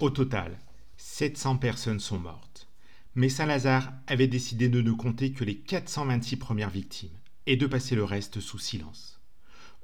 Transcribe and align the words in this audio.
Au 0.00 0.10
total, 0.10 0.56
700 0.96 1.56
personnes 1.56 1.98
sont 1.98 2.20
mortes. 2.20 2.68
Mais 3.16 3.28
Saint-Lazare 3.28 3.92
avait 4.06 4.28
décidé 4.28 4.68
de 4.68 4.80
ne 4.80 4.92
compter 4.92 5.32
que 5.32 5.42
les 5.42 5.56
426 5.56 6.36
premières 6.36 6.70
victimes 6.70 7.16
et 7.46 7.56
de 7.56 7.66
passer 7.66 7.96
le 7.96 8.04
reste 8.04 8.38
sous 8.38 8.58
silence. 8.58 9.20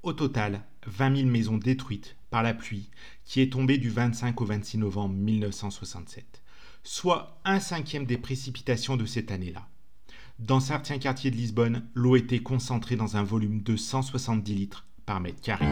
Au 0.04 0.12
total, 0.12 0.62
20 0.86 1.16
000 1.16 1.28
maisons 1.28 1.58
détruites 1.58 2.14
par 2.30 2.44
la 2.44 2.54
pluie 2.54 2.90
qui 3.24 3.40
est 3.40 3.52
tombée 3.52 3.76
du 3.76 3.90
25 3.90 4.40
au 4.40 4.44
26 4.44 4.78
novembre 4.78 5.16
1967, 5.16 6.42
soit 6.84 7.40
un 7.44 7.58
cinquième 7.58 8.06
des 8.06 8.18
précipitations 8.18 8.96
de 8.96 9.06
cette 9.06 9.32
année-là. 9.32 9.66
Dans 10.38 10.60
certains 10.60 10.98
quartiers 10.98 11.32
de 11.32 11.36
Lisbonne, 11.36 11.88
l'eau 11.94 12.14
était 12.14 12.42
concentrée 12.42 12.94
dans 12.94 13.16
un 13.16 13.24
volume 13.24 13.62
de 13.62 13.76
170 13.76 14.54
litres 14.54 14.86
par 15.06 15.20
mètre 15.20 15.40
carré. 15.40 15.66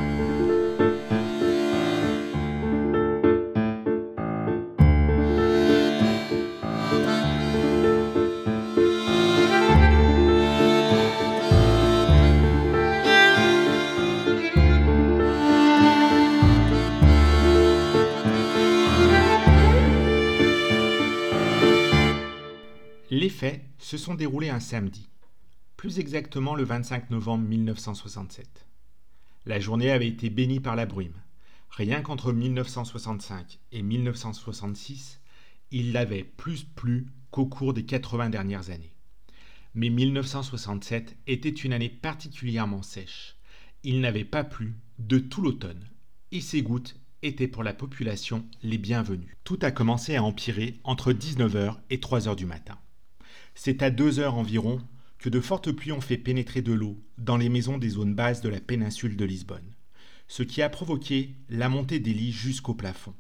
Les 23.15 23.29
faits 23.29 23.63
se 23.77 23.99
sont 23.99 24.15
déroulés 24.15 24.49
un 24.49 24.59
samedi, 24.59 25.11
plus 25.77 25.99
exactement 25.99 26.55
le 26.55 26.65
25 26.65 27.11
novembre 27.11 27.47
1967. 27.47 28.67
La 29.45 29.61
journée 29.61 29.91
avait 29.91 30.09
été 30.09 30.31
bénie 30.31 30.61
par 30.61 30.77
la 30.77 30.87
brume. 30.87 31.21
Rien 31.69 32.01
qu'entre 32.01 32.33
1965 32.33 33.59
et 33.71 33.83
1966, 33.83 35.21
il 35.73 35.93
l'avait 35.93 36.25
plus 36.25 36.65
plu 36.65 37.09
qu'au 37.31 37.45
cours 37.45 37.75
des 37.75 37.85
80 37.85 38.31
dernières 38.31 38.71
années. 38.71 38.95
Mais 39.75 39.91
1967 39.91 41.15
était 41.27 41.51
une 41.51 41.75
année 41.75 41.91
particulièrement 41.91 42.81
sèche. 42.81 43.37
Il 43.83 44.01
n'avait 44.01 44.25
pas 44.25 44.43
plu 44.43 44.79
de 44.99 45.19
tout 45.19 45.43
l'automne, 45.43 45.87
et 46.31 46.41
ces 46.41 46.63
gouttes 46.63 46.99
étaient 47.21 47.47
pour 47.47 47.63
la 47.63 47.75
population 47.75 48.47
les 48.63 48.79
bienvenues. 48.79 49.37
Tout 49.45 49.59
a 49.61 49.71
commencé 49.71 50.17
à 50.17 50.25
empirer 50.25 50.81
entre 50.83 51.13
19h 51.13 51.77
et 51.91 51.99
3h 51.99 52.37
du 52.37 52.47
matin. 52.47 52.79
C'est 53.55 53.83
à 53.83 53.91
deux 53.91 54.19
heures 54.19 54.37
environ 54.37 54.81
que 55.19 55.29
de 55.29 55.41
fortes 55.41 55.71
pluies 55.71 55.93
ont 55.93 56.01
fait 56.01 56.19
pénétrer 56.19 56.63
de 56.63 56.73
l'eau 56.73 56.99
dans 57.19 57.37
les 57.37 57.49
maisons 57.49 57.79
des 57.79 57.91
zones 57.91 58.15
basses 58.15 58.41
de 58.41 58.49
la 58.49 58.61
péninsule 58.61 59.17
de 59.17 59.25
Lisbonne, 59.25 59.75
ce 60.27 60.43
qui 60.43 60.63
a 60.63 60.69
provoqué 60.69 61.37
la 61.49 61.69
montée 61.69 62.01
des 62.01 62.13
lits 62.13 62.33
jusqu'au 62.33 62.75
plafond. 62.75 63.15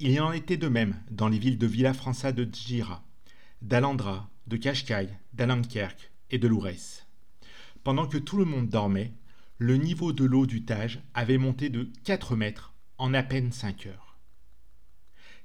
Il 0.00 0.20
en 0.20 0.32
était 0.32 0.56
de 0.56 0.68
même 0.68 0.96
dans 1.10 1.28
les 1.28 1.38
villes 1.38 1.58
de 1.58 1.66
Villafranca 1.66 2.32
de 2.32 2.48
Gira, 2.52 3.04
d'Alandra, 3.62 4.30
de 4.46 4.56
Cascais, 4.56 5.08
d'Alenquerque 5.32 6.12
et 6.30 6.38
de 6.38 6.48
Lourès. 6.48 7.06
Pendant 7.84 8.06
que 8.06 8.18
tout 8.18 8.36
le 8.36 8.44
monde 8.44 8.68
dormait, 8.68 9.12
le 9.58 9.76
niveau 9.76 10.12
de 10.12 10.24
l'eau 10.24 10.46
du 10.46 10.64
Tage 10.64 11.00
avait 11.14 11.38
monté 11.38 11.68
de 11.68 11.90
4 12.04 12.36
mètres 12.36 12.74
en 12.96 13.12
à 13.14 13.22
peine 13.22 13.52
5 13.52 13.86
heures. 13.86 14.18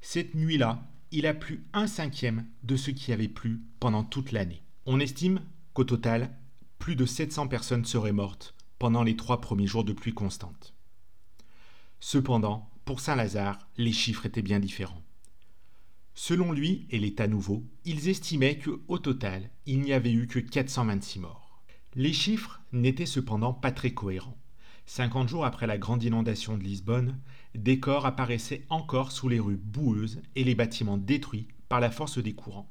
Cette 0.02 0.36
nuit-là, 0.36 0.88
il 1.14 1.28
a 1.28 1.36
plu 1.36 1.64
un 1.74 1.86
cinquième 1.86 2.48
de 2.64 2.76
ce 2.76 2.90
qui 2.90 3.14
avait 3.14 3.28
plu 3.28 3.62
pendant 3.80 4.04
toute 4.04 4.32
l'année. 4.32 4.64
On 4.88 5.00
estime 5.00 5.42
qu'au 5.74 5.84
total, 5.84 6.36
plus 6.80 6.96
de 6.96 7.06
700 7.06 7.48
personnes 7.48 7.86
seraient 7.86 8.12
mortes 8.12 8.56
pendant 8.80 9.04
les 9.04 9.16
trois 9.16 9.40
premiers 9.40 9.68
jours 9.68 9.84
de 9.84 9.94
pluie 9.94 10.16
constante. 10.16 10.74
Cependant, 12.00 12.68
pour 12.84 13.00
Saint-Lazare, 13.00 13.60
les 13.78 13.92
chiffres 13.92 14.26
étaient 14.26 14.42
bien 14.42 14.60
différents. 14.60 15.04
Selon 16.16 16.52
lui 16.52 16.88
et 16.90 16.98
l'État 16.98 17.28
nouveau, 17.28 17.64
ils 17.86 18.10
estimaient 18.10 18.58
qu'au 18.58 18.98
total, 18.98 19.52
il 19.68 19.82
n'y 19.82 19.94
avait 19.94 20.12
eu 20.12 20.26
que 20.26 20.40
426 20.40 21.20
morts. 21.20 21.62
Les 21.94 22.12
chiffres 22.12 22.60
n'étaient 22.72 23.06
cependant 23.06 23.54
pas 23.54 23.72
très 23.72 23.94
cohérents. 23.94 24.38
50 24.86 25.30
jours 25.30 25.46
après 25.46 25.68
la 25.68 25.78
grande 25.78 26.04
inondation 26.04 26.58
de 26.58 26.64
Lisbonne, 26.64 27.20
des 27.56 27.80
corps 27.80 28.06
apparaissaient 28.06 28.66
encore 28.70 29.12
sous 29.12 29.30
les 29.30 29.40
rues 29.40 29.58
boueuses 29.58 30.22
et 30.36 30.44
les 30.44 30.56
bâtiments 30.56 30.98
détruits 30.98 31.48
par 31.70 31.80
la 31.80 31.90
force 31.92 32.18
des 32.20 32.34
courants. 32.34 32.70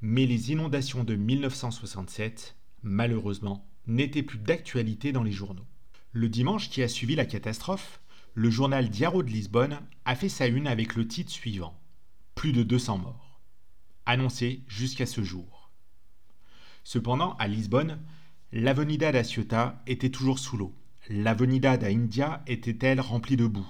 Mais 0.00 0.26
les 0.26 0.52
inondations 0.52 1.04
de 1.04 1.14
1967, 1.14 2.56
malheureusement, 2.82 3.66
n'étaient 3.86 4.22
plus 4.22 4.38
d'actualité 4.38 5.12
dans 5.12 5.22
les 5.22 5.32
journaux. 5.32 5.66
Le 6.12 6.28
dimanche 6.28 6.68
qui 6.68 6.82
a 6.82 6.88
suivi 6.88 7.14
la 7.14 7.24
catastrophe, 7.24 8.00
le 8.34 8.50
journal 8.50 8.88
Diaro 8.90 9.22
de 9.22 9.30
Lisbonne 9.30 9.80
a 10.04 10.14
fait 10.14 10.28
sa 10.28 10.46
une 10.46 10.66
avec 10.66 10.94
le 10.96 11.06
titre 11.06 11.30
suivant 11.30 11.80
Plus 12.34 12.52
de 12.52 12.62
200 12.62 12.98
morts, 12.98 13.40
annoncé 14.06 14.64
jusqu'à 14.68 15.06
ce 15.06 15.22
jour. 15.22 15.70
Cependant, 16.84 17.34
à 17.38 17.48
Lisbonne, 17.48 18.00
l'avenida 18.52 19.12
da 19.12 19.22
Ciotat 19.22 19.82
était 19.86 20.10
toujours 20.10 20.38
sous 20.38 20.56
l'eau 20.56 20.74
L'avenida 21.10 21.76
da 21.76 21.88
India 21.88 22.44
était-elle 22.46 23.00
remplie 23.00 23.36
de 23.36 23.48
boue? 23.48 23.66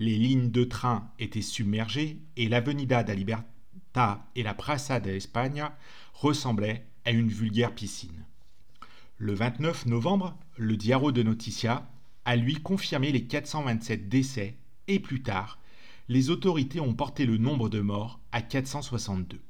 Les 0.00 0.18
lignes 0.18 0.50
de 0.50 0.64
train 0.64 1.08
étaient 1.20 1.40
submergées 1.40 2.18
et 2.36 2.48
l'avenida 2.48 3.04
da 3.04 3.14
Libertà 3.14 4.26
et 4.34 4.42
la 4.42 4.54
Praça 4.54 4.98
de 4.98 5.10
España 5.10 5.76
ressemblaient 6.14 6.84
à 7.04 7.12
une 7.12 7.28
vulgaire 7.28 7.72
piscine. 7.72 8.24
Le 9.18 9.34
29 9.34 9.86
novembre, 9.86 10.36
le 10.56 10.76
Diario 10.76 11.12
de 11.12 11.22
Noticia 11.22 11.88
a 12.24 12.34
lui 12.34 12.56
confirmé 12.56 13.12
les 13.12 13.24
427 13.24 14.08
décès 14.08 14.56
et 14.88 14.98
plus 14.98 15.22
tard, 15.22 15.60
les 16.08 16.28
autorités 16.30 16.80
ont 16.80 16.92
porté 16.92 17.24
le 17.24 17.38
nombre 17.38 17.68
de 17.68 17.80
morts 17.80 18.18
à 18.32 18.42
462. 18.42 19.40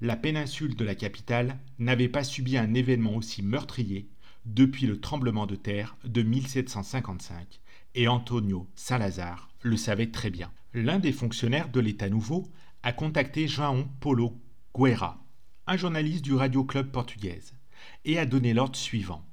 La 0.00 0.16
péninsule 0.16 0.76
de 0.76 0.84
la 0.84 0.94
capitale 0.94 1.58
n'avait 1.80 2.08
pas 2.08 2.22
subi 2.22 2.56
un 2.56 2.72
événement 2.72 3.16
aussi 3.16 3.42
meurtrier 3.42 4.06
depuis 4.46 4.86
le 4.86 5.00
tremblement 5.00 5.46
de 5.46 5.56
terre 5.56 5.96
de 6.04 6.22
1755, 6.22 7.60
et 7.94 8.08
Antonio 8.08 8.68
Salazar 8.76 9.48
le 9.62 9.76
savait 9.76 10.10
très 10.10 10.30
bien. 10.30 10.50
L'un 10.72 10.98
des 10.98 11.12
fonctionnaires 11.12 11.68
de 11.68 11.80
l'État 11.80 12.08
nouveau 12.08 12.48
a 12.82 12.92
contacté 12.92 13.48
João 13.48 13.88
Paulo 14.00 14.38
Guerra, 14.76 15.22
un 15.66 15.76
journaliste 15.76 16.24
du 16.24 16.34
Radio 16.34 16.64
Club 16.64 16.90
portugaise, 16.90 17.54
et 18.04 18.18
a 18.18 18.26
donné 18.26 18.54
l'ordre 18.54 18.76
suivant. 18.76 19.24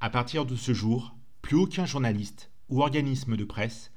À 0.00 0.10
partir 0.10 0.44
de 0.44 0.56
ce 0.56 0.74
jour, 0.74 1.16
plus 1.40 1.56
aucun 1.56 1.86
journaliste 1.86 2.50
ou 2.68 2.82
organisme 2.82 3.36
de 3.36 3.44
presse 3.44 3.92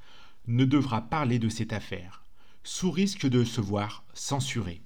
ne 0.47 0.63
devra 0.63 1.01
parler 1.01 1.39
de 1.39 1.49
cette 1.49 1.73
affaire, 1.73 2.23
sous 2.63 2.91
risque 2.91 3.27
de 3.27 3.43
se 3.43 3.59
voir 3.59 4.05
censuré. 4.13 4.81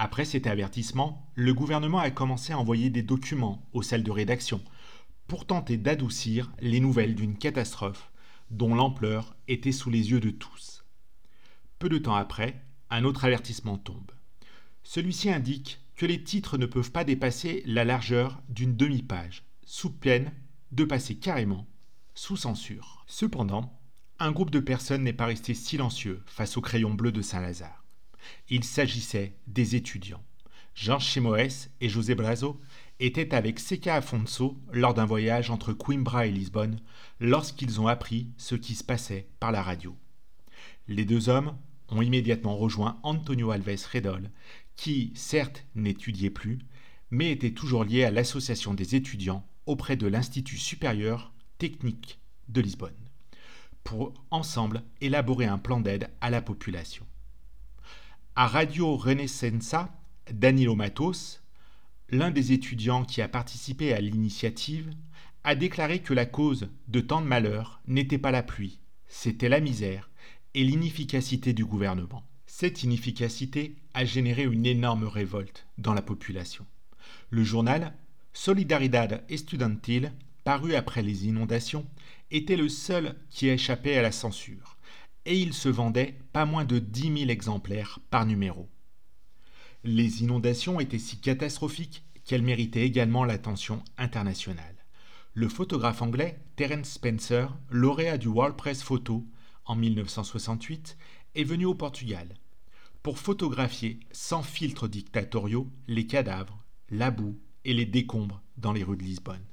Après 0.00 0.24
cet 0.24 0.46
avertissement, 0.46 1.28
le 1.34 1.52
gouvernement 1.52 1.98
a 1.98 2.12
commencé 2.12 2.52
à 2.52 2.58
envoyer 2.58 2.88
des 2.88 3.02
documents 3.02 3.68
aux 3.72 3.82
salles 3.82 4.04
de 4.04 4.12
rédaction 4.12 4.62
pour 5.26 5.44
tenter 5.44 5.76
d'adoucir 5.76 6.52
les 6.60 6.78
nouvelles 6.78 7.16
d'une 7.16 7.36
catastrophe 7.36 8.12
dont 8.52 8.76
l'ampleur 8.76 9.34
était 9.48 9.72
sous 9.72 9.90
les 9.90 10.12
yeux 10.12 10.20
de 10.20 10.30
tous. 10.30 10.84
Peu 11.80 11.88
de 11.88 11.98
temps 11.98 12.14
après, 12.14 12.62
un 12.90 13.02
autre 13.02 13.24
avertissement 13.24 13.76
tombe. 13.76 14.12
Celui-ci 14.84 15.30
indique 15.30 15.80
que 15.96 16.06
les 16.06 16.22
titres 16.22 16.58
ne 16.58 16.66
peuvent 16.66 16.92
pas 16.92 17.02
dépasser 17.02 17.64
la 17.66 17.84
largeur 17.84 18.40
d'une 18.48 18.76
demi-page, 18.76 19.42
sous 19.66 19.90
peine 19.90 20.30
de 20.70 20.84
passer 20.84 21.16
carrément 21.16 21.66
sous 22.14 22.36
censure. 22.36 23.04
Cependant, 23.08 23.76
un 24.20 24.30
groupe 24.30 24.50
de 24.50 24.60
personnes 24.60 25.02
n'est 25.02 25.12
pas 25.12 25.26
resté 25.26 25.54
silencieux 25.54 26.22
face 26.26 26.56
au 26.56 26.60
crayon 26.60 26.94
bleu 26.94 27.10
de 27.10 27.20
Saint-Lazare. 27.20 27.84
Il 28.48 28.64
s'agissait 28.64 29.34
des 29.46 29.76
étudiants. 29.76 30.22
Georges 30.74 31.06
Chemoès 31.06 31.70
et 31.80 31.88
José 31.88 32.14
Brazo 32.14 32.60
étaient 33.00 33.34
avec 33.34 33.58
Seca 33.58 33.96
Afonso 33.96 34.56
lors 34.72 34.94
d'un 34.94 35.06
voyage 35.06 35.50
entre 35.50 35.72
Coimbra 35.72 36.26
et 36.26 36.30
Lisbonne 36.30 36.80
lorsqu'ils 37.20 37.80
ont 37.80 37.88
appris 37.88 38.28
ce 38.36 38.54
qui 38.54 38.74
se 38.74 38.84
passait 38.84 39.28
par 39.40 39.52
la 39.52 39.62
radio. 39.62 39.96
Les 40.86 41.04
deux 41.04 41.28
hommes 41.28 41.56
ont 41.90 42.02
immédiatement 42.02 42.56
rejoint 42.56 42.98
Antonio 43.02 43.50
Alves 43.50 43.86
Redol, 43.92 44.30
qui, 44.76 45.12
certes, 45.14 45.64
n'étudiait 45.74 46.30
plus, 46.30 46.58
mais 47.10 47.30
était 47.30 47.50
toujours 47.50 47.84
lié 47.84 48.04
à 48.04 48.10
l'association 48.10 48.74
des 48.74 48.94
étudiants 48.94 49.46
auprès 49.66 49.96
de 49.96 50.06
l'Institut 50.06 50.58
supérieur 50.58 51.32
technique 51.58 52.20
de 52.48 52.60
Lisbonne, 52.60 52.94
pour 53.84 54.14
ensemble 54.30 54.82
élaborer 55.00 55.46
un 55.46 55.58
plan 55.58 55.80
d'aide 55.80 56.08
à 56.20 56.30
la 56.30 56.40
population. 56.40 57.06
À 58.40 58.46
Radio 58.46 58.94
Renescença, 58.94 59.92
Danilo 60.32 60.76
Matos, 60.76 61.42
l'un 62.08 62.30
des 62.30 62.52
étudiants 62.52 63.04
qui 63.04 63.20
a 63.20 63.26
participé 63.26 63.92
à 63.92 64.00
l'initiative, 64.00 64.92
a 65.42 65.56
déclaré 65.56 66.02
que 66.02 66.14
la 66.14 66.24
cause 66.24 66.68
de 66.86 67.00
tant 67.00 67.20
de 67.20 67.26
malheurs 67.26 67.80
n'était 67.88 68.16
pas 68.16 68.30
la 68.30 68.44
pluie, 68.44 68.78
c'était 69.08 69.48
la 69.48 69.58
misère 69.58 70.08
et 70.54 70.62
l'inefficacité 70.62 71.52
du 71.52 71.64
gouvernement. 71.64 72.22
Cette 72.46 72.84
inefficacité 72.84 73.74
a 73.92 74.04
généré 74.04 74.44
une 74.44 74.66
énorme 74.66 75.08
révolte 75.08 75.66
dans 75.76 75.94
la 75.94 76.02
population. 76.02 76.64
Le 77.30 77.42
journal 77.42 77.92
Solidaridad 78.34 79.24
Estudantil, 79.28 80.12
paru 80.44 80.76
après 80.76 81.02
les 81.02 81.26
inondations, 81.26 81.86
était 82.30 82.56
le 82.56 82.68
seul 82.68 83.16
qui 83.30 83.50
a 83.50 83.54
échappé 83.54 83.98
à 83.98 84.02
la 84.02 84.12
censure 84.12 84.77
et 85.28 85.38
il 85.38 85.52
se 85.52 85.68
vendait 85.68 86.18
pas 86.32 86.46
moins 86.46 86.64
de 86.64 86.78
10 86.78 87.18
000 87.18 87.30
exemplaires 87.30 88.00
par 88.08 88.24
numéro. 88.24 88.70
Les 89.84 90.22
inondations 90.22 90.80
étaient 90.80 90.98
si 90.98 91.20
catastrophiques 91.20 92.02
qu'elles 92.24 92.42
méritaient 92.42 92.86
également 92.86 93.24
l'attention 93.24 93.82
internationale. 93.98 94.86
Le 95.34 95.50
photographe 95.50 96.00
anglais 96.00 96.40
Terence 96.56 96.92
Spencer, 96.92 97.54
lauréat 97.68 98.16
du 98.16 98.28
World 98.28 98.56
Press 98.56 98.82
Photo 98.82 99.26
en 99.66 99.76
1968, 99.76 100.96
est 101.34 101.44
venu 101.44 101.66
au 101.66 101.74
Portugal 101.74 102.34
pour 103.02 103.18
photographier 103.18 104.00
sans 104.10 104.42
filtres 104.42 104.88
dictatoriaux 104.88 105.70
les 105.88 106.06
cadavres, 106.06 106.64
la 106.88 107.10
boue 107.10 107.38
et 107.66 107.74
les 107.74 107.86
décombres 107.86 108.40
dans 108.56 108.72
les 108.72 108.82
rues 108.82 108.96
de 108.96 109.04
Lisbonne. 109.04 109.44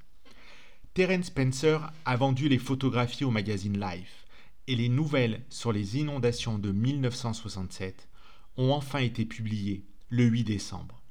Terence 0.93 1.25
Spencer 1.25 1.91
a 2.05 2.15
vendu 2.15 2.47
les 2.47 2.59
photographies 2.59 3.25
au 3.25 3.31
magazine 3.31 3.77
Life 3.77 4.24
et 4.67 4.75
les 4.75 4.89
nouvelles 4.89 5.43
sur 5.49 5.71
les 5.71 5.97
inondations 5.97 6.57
de 6.57 6.71
1967 6.71 8.09
ont 8.57 8.71
enfin 8.71 8.99
été 8.99 9.25
publiées 9.25 9.85
le 10.09 10.23
8 10.23 10.43
décembre. 10.43 11.03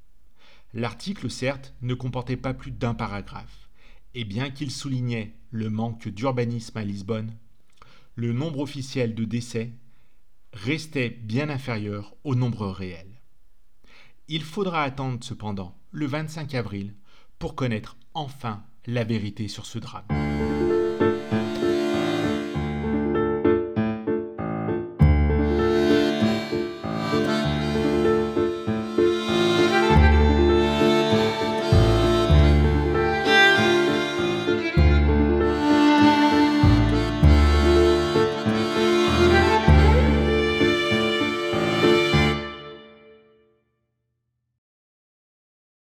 L'article, 0.72 1.30
certes, 1.30 1.74
ne 1.82 1.94
comportait 1.94 2.36
pas 2.36 2.54
plus 2.54 2.72
d'un 2.72 2.94
paragraphe, 2.94 3.68
et 4.14 4.24
bien 4.24 4.50
qu'il 4.50 4.70
soulignait 4.70 5.36
le 5.50 5.70
manque 5.70 6.08
d'urbanisme 6.08 6.76
à 6.78 6.84
Lisbonne, 6.84 7.36
le 8.16 8.32
nombre 8.32 8.60
officiel 8.60 9.14
de 9.14 9.24
décès 9.24 9.72
restait 10.52 11.10
bien 11.10 11.48
inférieur 11.48 12.14
au 12.24 12.34
nombre 12.34 12.66
réel. 12.68 13.08
Il 14.28 14.42
faudra 14.42 14.82
attendre 14.82 15.22
cependant 15.22 15.76
le 15.90 16.06
25 16.06 16.54
avril 16.54 16.94
pour 17.38 17.54
connaître 17.54 17.96
enfin 18.14 18.64
la 18.86 19.04
vérité 19.04 19.48
sur 19.48 19.66
ce 19.66 19.78
drame. 19.78 20.23